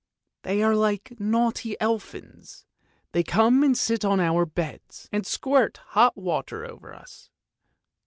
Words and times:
They 0.41 0.63
are 0.63 0.73
like 0.73 1.13
naughty 1.19 1.79
elfins; 1.79 2.65
they 3.11 3.21
come 3.21 3.61
and 3.61 3.77
sit 3.77 4.03
on 4.03 4.19
our 4.19 4.47
beds 4.47 5.07
and 5.11 5.27
squirt 5.27 5.77
hot 5.89 6.17
water 6.17 6.65
over 6.65 6.91
us. 6.91 7.29